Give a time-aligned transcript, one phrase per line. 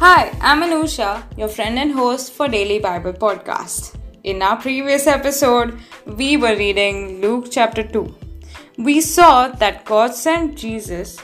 [0.00, 3.96] Hi, I'm Anusha, your friend and host for Daily Bible Podcast.
[4.24, 8.14] In our previous episode, we were reading Luke chapter 2.
[8.78, 11.18] We saw that God sent Jesus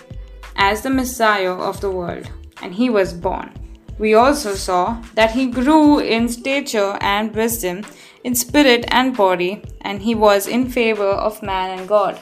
[0.56, 2.28] as the Messiah of the world,
[2.60, 3.50] and he was born.
[3.98, 7.82] We also saw that he grew in stature and wisdom,
[8.24, 12.20] in spirit and body, and he was in favor of man and God.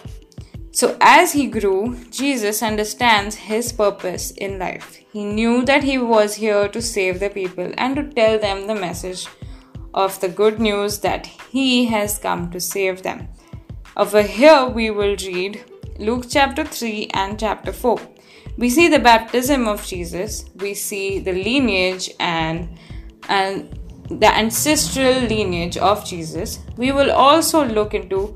[0.75, 4.99] So, as he grew, Jesus understands his purpose in life.
[5.13, 8.75] He knew that he was here to save the people and to tell them the
[8.75, 9.29] message
[9.95, 13.29] of the good news that he has come to save them.
[13.97, 15.63] Over here, we will read
[16.01, 18.01] Luke chapter 3 and chapter 4.
[18.57, 22.77] We see the baptism of Jesus, we see the lineage and,
[23.29, 23.79] and
[24.11, 26.59] the ancestral lineage of Jesus.
[26.77, 28.35] We will also look into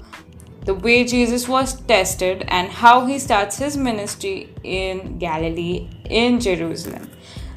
[0.68, 7.10] the way Jesus was tested, and how he starts his ministry in Galilee, in Jerusalem.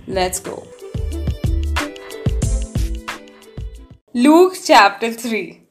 [0.08, 0.66] Let's go.
[4.14, 5.62] Luke chapter 3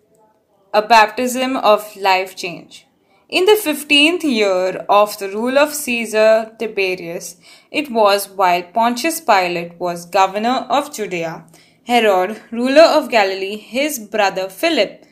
[0.74, 2.86] A baptism of life change.
[3.30, 7.36] In the fifteenth year of the rule of Caesar Tiberius,
[7.70, 11.46] it was while Pontius Pilate was governor of Judea,
[11.84, 15.06] Herod, ruler of Galilee, his brother Philip,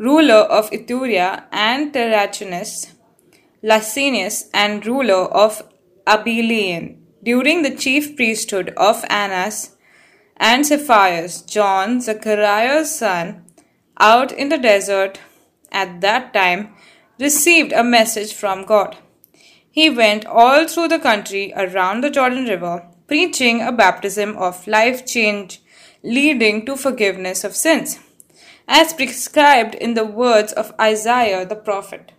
[0.00, 2.94] ruler of Iturea and Tyrannus,
[3.62, 5.62] Lysanias, and ruler of
[6.06, 9.76] Abilene, during the chief priesthood of Annas
[10.38, 13.44] and Caiaphas, John, Zechariah's son,
[13.98, 15.20] out in the desert
[15.70, 16.74] at that time,
[17.18, 18.96] received a message from God.
[19.70, 25.04] He went all through the country around the Jordan River, preaching a baptism of life
[25.04, 25.60] change
[26.02, 27.98] leading to forgiveness of sins
[28.72, 32.12] as prescribed in the words of Isaiah the prophet.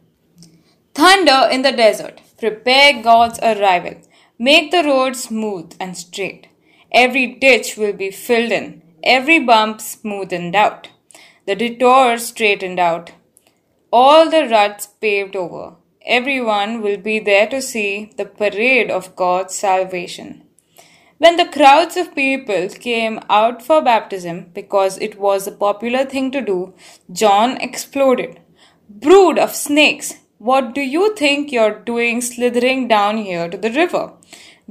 [0.93, 3.95] Thunder in the desert, prepare God's arrival,
[4.37, 6.47] make the road smooth and straight.
[6.91, 10.89] Every ditch will be filled in, every bump smoothened out,
[11.47, 13.11] the detours straightened out,
[13.89, 15.75] all the ruts paved over.
[16.05, 20.43] Everyone will be there to see the parade of God's salvation.
[21.21, 26.31] When the crowds of people came out for baptism because it was a popular thing
[26.31, 26.73] to do,
[27.11, 28.39] John exploded.
[28.89, 34.13] Brood of snakes, what do you think you're doing slithering down here to the river?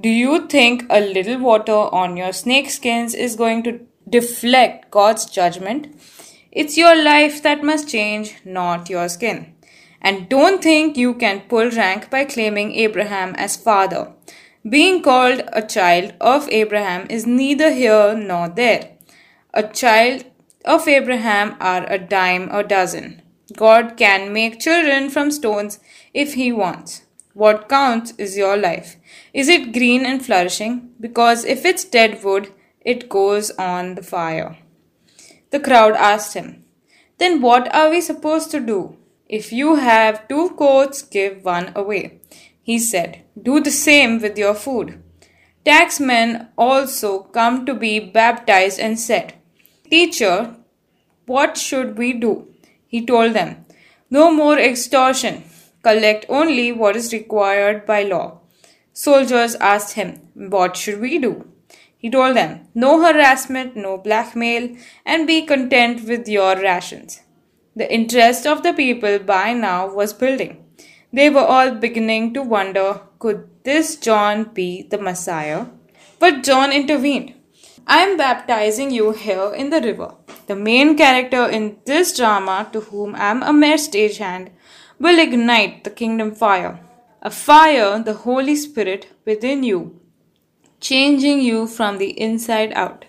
[0.01, 3.79] Do you think a little water on your snake skins is going to
[4.09, 5.87] deflect God's judgment?
[6.51, 9.55] It's your life that must change, not your skin.
[10.03, 14.15] And don't think you can pull rank by claiming Abraham as father.
[14.69, 18.91] Being called a child of Abraham is neither here nor there.
[19.55, 20.27] A child
[20.67, 23.23] of Abraham are a dime a dozen.
[23.57, 25.81] God can make children from stones
[26.13, 27.07] if He wants.
[27.33, 28.97] What counts is your life.
[29.33, 30.91] Is it green and flourishing?
[31.01, 34.59] Because if it's dead wood, it goes on the fire.
[35.51, 36.65] The crowd asked him,
[37.17, 38.97] Then what are we supposed to do?
[39.27, 42.21] If you have two coats, give one away.
[42.63, 45.03] He said, Do the same with your food.
[45.65, 49.35] Taxmen also come to be baptized and said,
[49.91, 50.57] Teacher,
[51.27, 52.49] what should we do?
[52.87, 53.65] He told them,
[54.11, 55.45] No more extortion.
[55.83, 58.41] Collect only what is required by law.
[58.93, 61.47] Soldiers asked him, What should we do?
[61.97, 67.21] He told them, No harassment, no blackmail, and be content with your rations.
[67.77, 70.60] The interest of the people by now was building.
[71.13, 75.67] They were all beginning to wonder could this John be the Messiah?
[76.19, 77.35] But John intervened.
[77.87, 80.15] I am baptizing you here in the river.
[80.47, 84.51] The main character in this drama, to whom I am a mere stagehand,
[85.01, 86.81] will ignite the kingdom fire.
[87.23, 90.01] A fire, the Holy Spirit within you,
[90.81, 93.05] changing you from the inside out.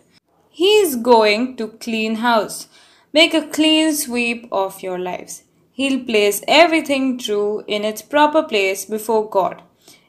[0.49, 2.67] He is going to clean house,
[3.13, 5.43] make a clean sweep of your lives.
[5.81, 9.63] He'll place everything true in its proper place before God.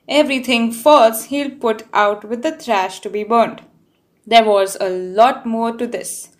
[0.06, 3.62] Everything false he'll put out with the trash to be burned.
[4.26, 6.36] There was a lot more to this.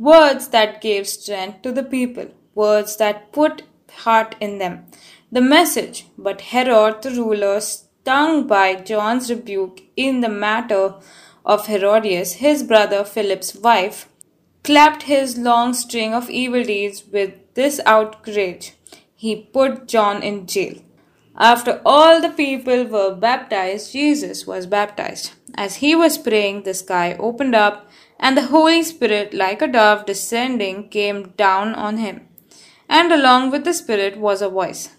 [0.00, 2.26] Words that gave strength to the people,
[2.56, 3.62] words that put
[3.98, 4.86] heart in them.
[5.30, 10.94] The message, but Herod the ruler, stung by John's rebuke in the matter
[11.46, 14.08] of Herodias, his brother Philip's wife,
[14.64, 18.74] clapped his long string of evil deeds with this outrage.
[19.14, 20.76] He put John in jail.
[21.36, 25.32] After all the people were baptized, Jesus was baptized.
[25.54, 27.88] As he was praying, the sky opened up,
[28.20, 32.28] and the Holy Spirit, like a dove descending, came down on him.
[32.88, 34.90] And along with the Spirit was a voice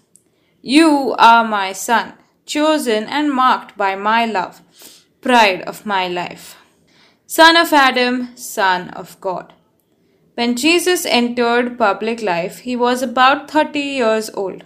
[0.60, 2.14] You are my Son,
[2.44, 4.60] chosen and marked by my love,
[5.20, 6.56] pride of my life.
[7.26, 9.53] son of Adam, son of God.
[10.34, 14.64] When Jesus entered public life, he was about 30 years old.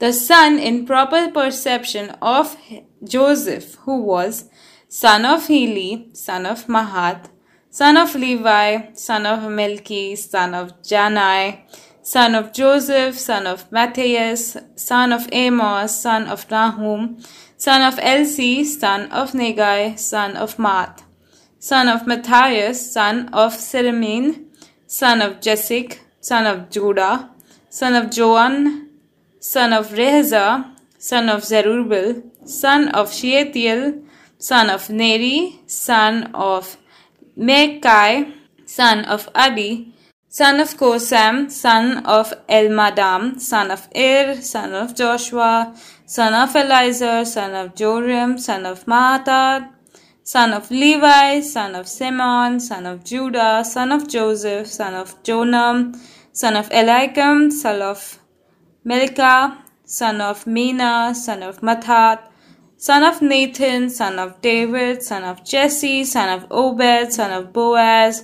[0.00, 2.56] The son, in proper perception, of
[3.04, 4.50] Joseph, who was
[4.88, 7.28] son of Heli, son of Mahath,
[7.70, 11.60] son of Levi, son of Melchi, son of Jannai,
[12.02, 17.18] son of Joseph, son of Matthias, son of Amos, son of Nahum,
[17.56, 21.02] son of Esli, son of Naggai, son of Maath,
[21.60, 24.46] son of Matthias, son of Seramin,
[24.86, 27.30] son of Jessic, son of Judah,
[27.68, 28.88] son of Joan,
[29.40, 34.02] son of Rhesa, son of Zerubbabel, son of Shealtiel,
[34.38, 36.78] son of Neri, son of
[37.36, 38.32] Melchi,
[38.64, 39.92] son of Addi,
[40.30, 45.74] son of Cosam, son of Elmadam, son of Ir, son of Joshua,
[46.06, 49.68] son of Eliezer, son of Jorim, son of Matthat,
[50.32, 55.98] son of Levi, son of Simon, son of Judah, son of Joseph, son of Jonam,
[56.32, 58.20] son of Eliakim, son of
[58.86, 62.20] Melcha, son of Mena, son of Matthat,
[62.76, 68.22] son of Nathan, son of David, son of Jesse, son of Obed, son of Boaz,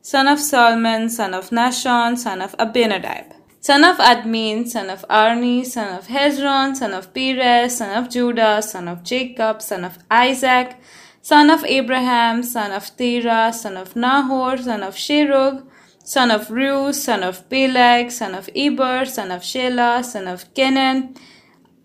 [0.00, 5.64] son of Solomon, son of Nahshon, son of Abinadab, son of Admin, son of Arni,
[5.64, 10.76] son of Hezron, son of Perez, son of Judah, son of Jacob, son of Isaac,
[11.22, 15.66] son of Abraham, son of Terah, son of Nahor, son of Sherug,
[16.04, 21.14] son of Reu, son of Peleg, son of Eber, son of Shelah, son of Kenan,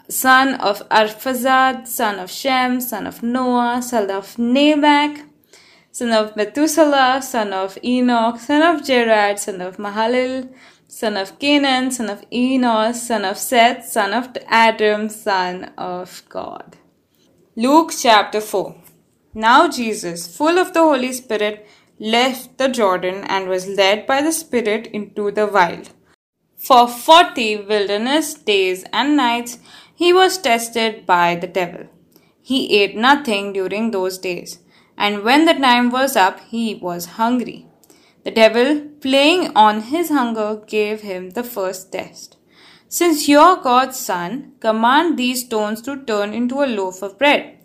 [0.10, 5.26] son of Arphaxad, son of Shem, son of Noah, son of Lamech,
[5.92, 10.54] son of Methuselah, son of Enoch, son of Jared, son of Mahalalel,
[10.88, 16.78] son of Cainan, son of Enos, son of Seth, son of Adam, son of God.
[17.56, 18.83] Luke chapter 4
[19.34, 21.68] Now Jesus, full of the Holy Spirit,
[22.00, 25.90] left the Jordan and was led by the Spirit into the wild.
[26.58, 29.60] For forty wilderness days and nights
[29.96, 31.88] he was tested by the devil.
[32.42, 34.60] He ate nothing during those days
[34.98, 37.68] and when the time was up, he was hungry.
[38.24, 42.38] The devil, playing on his hunger, gave him the first test.
[42.88, 47.58] Since you're God's son, command these stones to turn into a loaf of bread.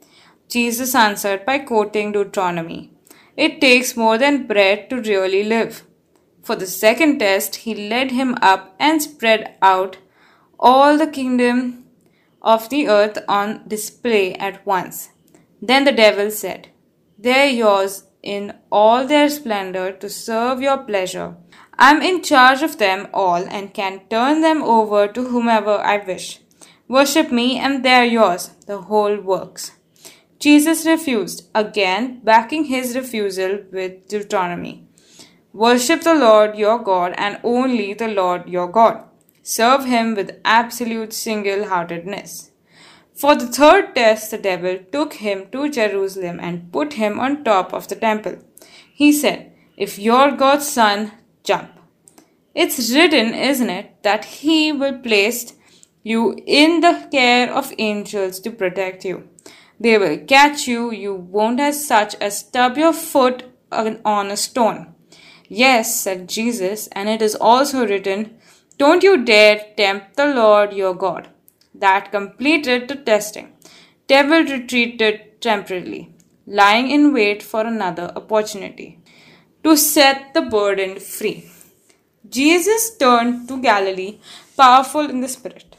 [0.48, 2.92] Jesus answered by quoting Deuteronomy.
[3.36, 5.84] It takes more than bread to really live.
[6.42, 9.98] For the second test, he led him up and spread out
[10.58, 11.84] all the kingdom
[12.40, 15.10] of the earth on display at once.
[15.60, 16.68] Then the devil said,
[17.18, 21.36] they're yours in all their splendor to serve your pleasure.
[21.76, 26.40] I'm in charge of them all and can turn them over to whomever I wish.
[26.88, 29.72] Worship me and they're yours, the whole works.
[30.38, 34.86] Jesus refused, again backing his refusal with Deuteronomy.
[35.52, 39.04] Worship the Lord your God and only the Lord your God.
[39.42, 42.52] Serve him with absolute single heartedness.
[43.14, 47.74] For the third test, the devil took him to Jerusalem and put him on top
[47.74, 48.36] of the temple.
[48.94, 51.12] He said, If you're God's son,
[51.42, 51.72] jump.
[52.54, 55.54] It's written, isn't it, that he will place
[56.04, 59.28] you in the care of angels to protect you.
[59.80, 64.94] They will catch you, you won't as such as stub your foot on a stone.
[65.48, 68.38] Yes, said Jesus, and it is also written,
[68.76, 71.28] Don't you dare tempt the Lord your God
[71.74, 73.52] that completed the testing.
[74.06, 76.14] Devil retreated temporarily,
[76.46, 78.98] lying in wait for another opportunity
[79.62, 81.50] to set the burdened free.
[82.28, 84.18] Jesus turned to Galilee,
[84.56, 85.76] powerful in the Spirit.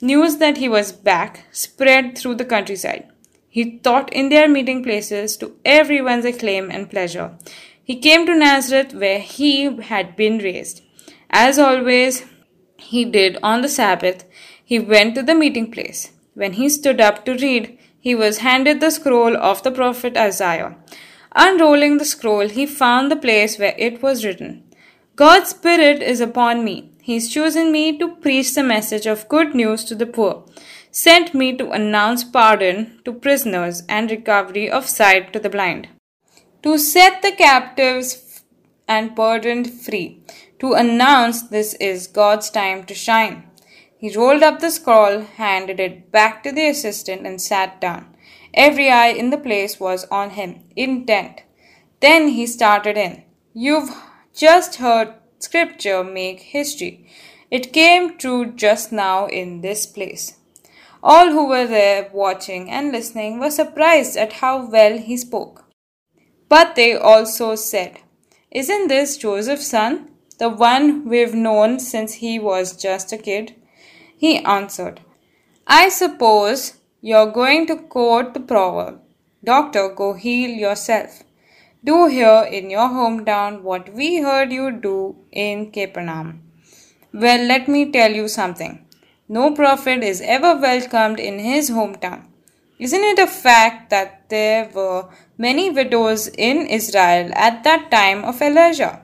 [0.00, 3.08] News that he was back spread through the countryside.
[3.56, 7.38] He taught in their meeting places to everyone's acclaim and pleasure.
[7.82, 10.82] He came to Nazareth where he had been raised.
[11.30, 12.26] As always,
[12.76, 14.26] he did on the Sabbath,
[14.62, 16.12] he went to the meeting place.
[16.34, 20.76] When he stood up to read, he was handed the scroll of the prophet Isaiah.
[21.34, 24.64] Unrolling the scroll, he found the place where it was written
[25.14, 26.90] God's Spirit is upon me.
[27.00, 30.44] He's chosen me to preach the message of good news to the poor,
[30.96, 35.86] sent me to announce pardon to prisoners and recovery of sight to the blind,
[36.62, 38.42] to set the captives
[38.88, 40.22] and burdened free,
[40.58, 43.44] to announce this is God's time to shine.
[43.98, 48.16] He rolled up the scroll, handed it back to the assistant, and sat down.
[48.54, 51.42] Every eye in the place was on him, intent.
[52.00, 53.22] Then he started in.
[53.52, 53.90] You've
[54.34, 57.06] just heard scripture make history.
[57.50, 60.36] It came true just now in this place.
[61.02, 65.64] All who were there watching and listening were surprised at how well he spoke.
[66.48, 68.00] But they also said,
[68.50, 73.54] Isn't this Joseph's son, the one we've known since he was just a kid?
[74.16, 75.00] He answered,
[75.66, 79.00] I suppose you're going to quote the proverb,
[79.44, 81.22] Doctor, go heal yourself.
[81.84, 86.42] Do here in your hometown what we heard you do in Capernaum.
[87.12, 88.85] Well, let me tell you something.
[89.28, 92.26] No prophet is ever welcomed in his hometown.
[92.78, 98.40] Isn't it a fact that there were many widows in Israel at that time of
[98.40, 99.02] Elijah?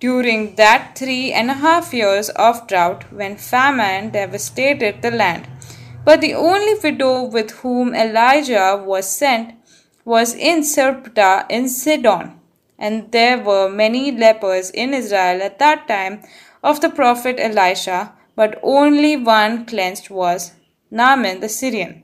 [0.00, 5.48] During that three and a half years of drought when famine devastated the land.
[6.04, 9.54] But the only widow with whom Elijah was sent
[10.04, 12.38] was in Sarepta in Sidon.
[12.78, 16.22] And there were many lepers in Israel at that time
[16.62, 20.52] of the prophet Elisha, but only one cleansed was
[20.90, 22.02] Naaman the Syrian.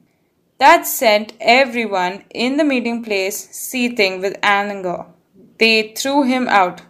[0.59, 5.07] That sent everyone in the meeting place seething with anger.
[5.59, 6.83] They threw him out,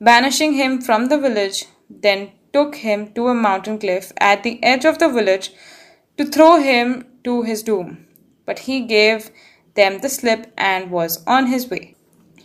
[0.00, 4.84] banishing him from the village, then took him to a mountain cliff at the edge
[4.84, 5.52] of the village
[6.18, 8.06] to throw him to his doom.
[8.46, 9.30] But he gave
[9.74, 11.96] them the slip and was on his way.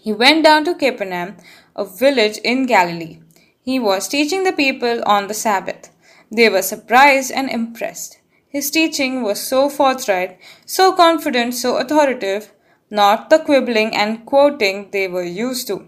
[0.02, 1.36] He went down to Capernaum,
[1.76, 3.20] a village in Galilee.
[3.62, 5.90] He was teaching the people on the Sabbath.
[6.32, 8.20] They were surprised and impressed.
[8.48, 12.52] His teaching was so forthright, so confident, so authoritative,
[12.90, 15.88] not the quibbling and quoting they were used to.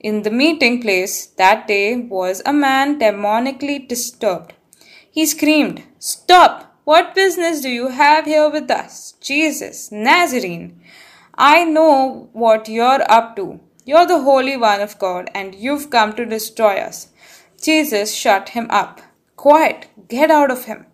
[0.00, 4.54] In the meeting place that day was a man demonically disturbed.
[5.10, 6.74] He screamed, Stop!
[6.84, 9.12] What business do you have here with us?
[9.20, 10.80] Jesus, Nazarene.
[11.34, 13.60] I know what you're up to.
[13.84, 17.08] You're the Holy One of God, and you've come to destroy us.
[17.60, 19.00] Jesus shut him up.
[19.40, 20.84] Quiet, get out of him.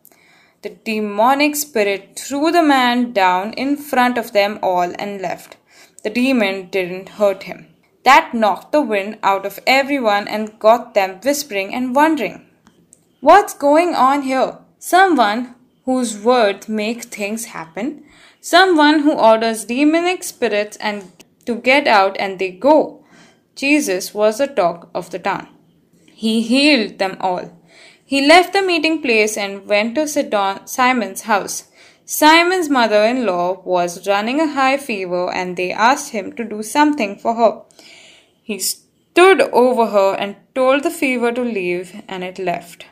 [0.63, 5.57] The demonic spirit threw the man down in front of them all and left.
[6.05, 7.67] The demon didn't hurt him.
[8.05, 12.47] That knocked the wind out of everyone and got them whispering and wondering.
[13.19, 14.59] What's going on here?
[14.79, 18.05] Someone whose words make things happen,
[18.41, 21.03] someone who orders demonic spirits and
[21.47, 23.05] to get out and they go.
[23.57, 25.49] Jesus was the talk of the town.
[26.15, 27.56] He healed them all.
[28.09, 31.65] He left the meeting place and went to Simon's house.
[32.05, 36.63] Simon's mother in law was running a high fever and they asked him to do
[36.63, 37.63] something for her.
[38.45, 42.87] He stood over her and told the fever to leave and it left.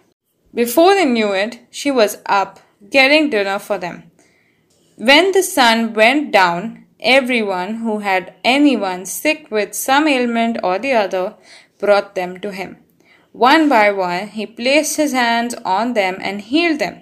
[0.52, 2.58] Before they knew it, she was up
[2.90, 4.10] getting dinner for them.
[4.96, 10.92] When the sun went down, everyone who had anyone sick with some ailment or the
[10.92, 11.36] other
[11.78, 12.78] brought them to him.
[13.34, 17.00] One by one, he placed his hands on them and healed them.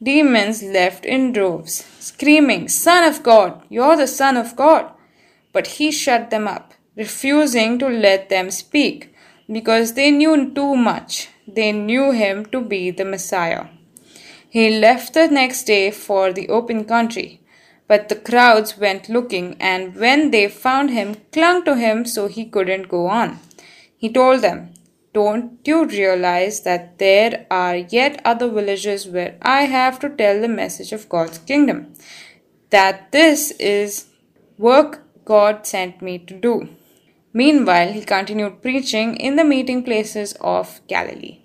[0.00, 4.92] Demons left in droves, screaming, Son of God, you're the Son of God.
[5.52, 9.12] But he shut them up, refusing to let them speak,
[9.50, 11.28] because they knew too much.
[11.48, 13.66] They knew him to be the Messiah.
[14.48, 17.40] He left the next day for the open country.
[17.88, 22.44] But the crowds went looking, and when they found him, clung to him so he
[22.44, 23.40] couldn't go on.
[23.96, 24.73] He told them,
[25.14, 30.48] don't you realize that there are yet other villages where I have to tell the
[30.48, 31.94] message of God's kingdom?
[32.70, 34.06] That this is
[34.58, 36.68] work God sent me to do.
[37.32, 41.38] Meanwhile, he continued preaching in the meeting places of Galilee.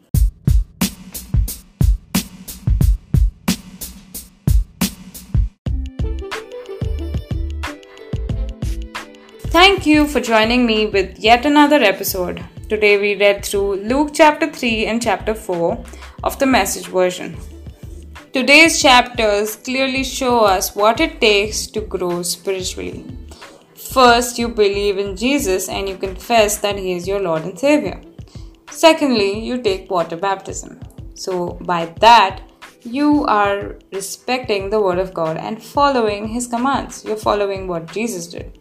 [9.52, 12.44] Thank you for joining me with yet another episode.
[12.70, 15.84] Today we read through Luke chapter 3 and chapter 4
[16.24, 17.36] of the message version.
[18.32, 23.08] Today's chapters clearly show us what it takes to grow spiritually.
[23.74, 28.00] First, you believe in Jesus and you confess that He is your Lord and Savior.
[28.70, 30.80] Secondly, you take water baptism.
[31.16, 32.42] So, by that,
[32.84, 37.04] you are respecting the Word of God and following His commands.
[37.04, 38.60] You're following what Jesus did.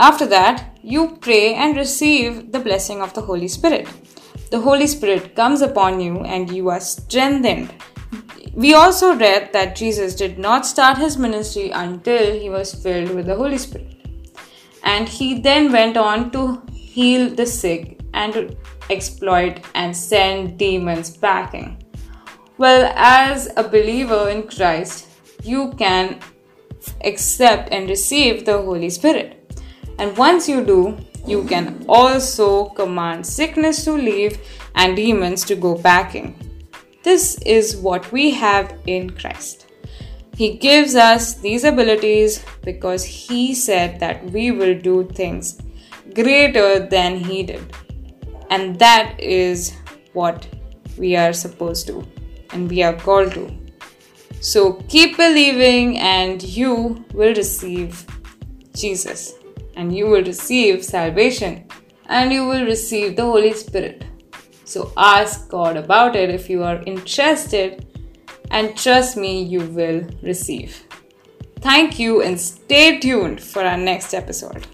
[0.00, 3.86] After that, you pray and receive the blessing of the Holy Spirit.
[4.50, 7.74] The Holy Spirit comes upon you and you are strengthened.
[8.54, 13.26] We also read that Jesus did not start his ministry until he was filled with
[13.26, 13.94] the Holy Spirit.
[14.84, 18.56] And he then went on to heal the sick and to
[18.88, 21.76] exploit and send demons packing.
[22.56, 25.08] Well, as a believer in Christ,
[25.42, 26.20] you can
[27.04, 29.39] accept and receive the Holy Spirit.
[30.00, 34.38] And once you do, you can also command sickness to leave
[34.74, 36.34] and demons to go packing.
[37.04, 39.66] This is what we have in Christ.
[40.34, 45.60] He gives us these abilities because He said that we will do things
[46.14, 47.76] greater than he did.
[48.48, 49.76] And that is
[50.12, 50.46] what
[50.96, 52.06] we are supposed to
[52.52, 53.50] and we are called to.
[54.40, 58.06] So keep believing, and you will receive
[58.74, 59.34] Jesus,
[59.80, 61.64] and you will receive salvation,
[62.06, 64.04] and you will receive the Holy Spirit.
[64.64, 67.86] So ask God about it if you are interested,
[68.50, 70.84] and trust me, you will receive.
[71.60, 74.66] Thank you, and stay tuned for our next episode.